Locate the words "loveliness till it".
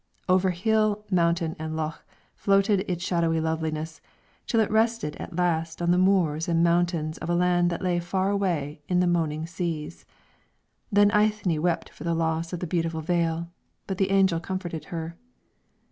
3.39-4.71